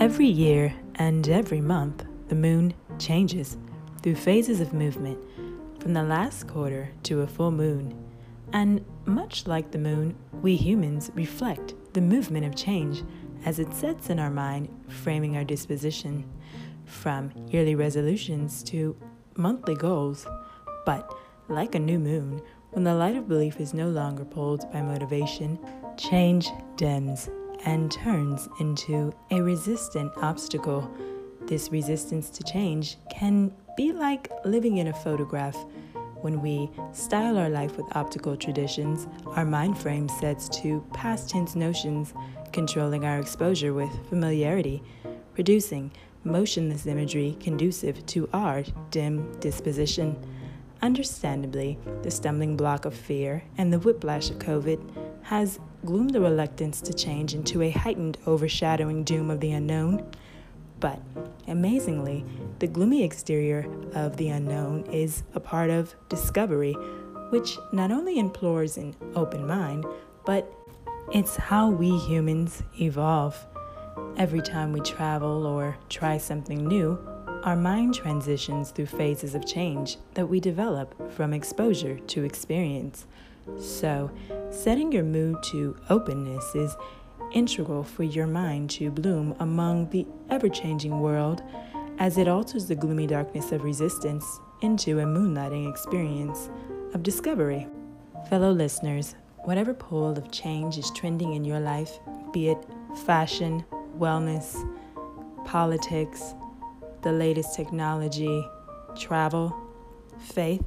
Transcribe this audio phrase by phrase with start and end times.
[0.00, 3.58] Every year and every month, the moon changes
[4.00, 5.18] through phases of movement,
[5.78, 7.94] from the last quarter to a full moon.
[8.54, 13.04] And much like the moon, we humans reflect the movement of change
[13.44, 16.24] as it sets in our mind, framing our disposition,
[16.86, 18.96] from yearly resolutions to
[19.36, 20.26] monthly goals.
[20.86, 21.14] But
[21.48, 22.40] like a new moon,
[22.70, 25.58] when the light of belief is no longer pulled by motivation,
[25.98, 27.28] change dims
[27.64, 30.90] and turns into a resistant obstacle.
[31.42, 35.56] This resistance to change can be like living in a photograph.
[36.20, 41.56] When we style our life with optical traditions, our mind frame sets to past tense
[41.56, 42.12] notions,
[42.52, 44.82] controlling our exposure with familiarity,
[45.34, 45.90] producing
[46.24, 50.16] motionless imagery conducive to our dim disposition.
[50.82, 54.80] Understandably, the stumbling block of fear and the whiplash of COVID
[55.22, 60.06] has gloomed the reluctance to change into a heightened, overshadowing doom of the unknown.
[60.78, 61.00] But
[61.46, 62.24] amazingly,
[62.58, 66.72] the gloomy exterior of the unknown is a part of discovery,
[67.30, 69.84] which not only implores an open mind,
[70.24, 70.50] but
[71.12, 73.46] it's how we humans evolve.
[74.16, 76.98] Every time we travel or try something new,
[77.42, 83.06] our mind transitions through phases of change that we develop from exposure to experience.
[83.58, 84.10] So,
[84.50, 86.76] setting your mood to openness is
[87.32, 91.42] integral for your mind to bloom among the ever changing world
[91.98, 96.48] as it alters the gloomy darkness of resistance into a moonlighting experience
[96.94, 97.66] of discovery.
[98.28, 101.98] Fellow listeners, whatever pole of change is trending in your life,
[102.32, 102.58] be it
[103.04, 103.64] fashion,
[103.98, 104.56] wellness,
[105.44, 106.34] politics,
[107.02, 108.46] the latest technology,
[108.98, 109.54] travel,
[110.18, 110.64] faith.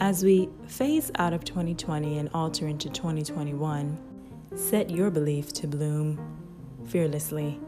[0.00, 3.98] As we phase out of 2020 and alter into 2021,
[4.54, 6.20] set your belief to bloom
[6.86, 7.58] fearlessly,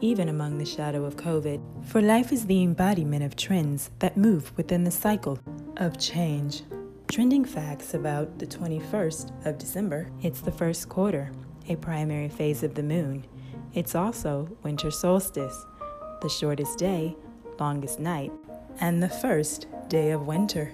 [0.00, 1.60] even among the shadow of COVID.
[1.84, 5.38] For life is the embodiment of trends that move within the cycle
[5.76, 6.62] of change.
[7.08, 10.10] Trending facts about the 21st of December.
[10.22, 11.32] It's the first quarter,
[11.68, 13.26] a primary phase of the moon.
[13.74, 15.66] It's also winter solstice
[16.22, 17.14] the shortest day,
[17.60, 18.32] longest night,
[18.80, 20.72] and the first day of winter.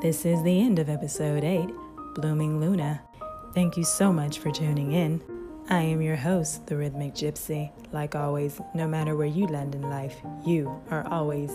[0.00, 1.68] This is the end of episode 8,
[2.14, 3.02] Blooming Luna.
[3.52, 5.20] Thank you so much for tuning in.
[5.70, 7.72] I am your host, the Rhythmic Gypsy.
[7.90, 10.14] Like always, no matter where you land in life,
[10.46, 11.50] you are always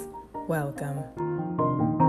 [0.50, 2.03] welcome.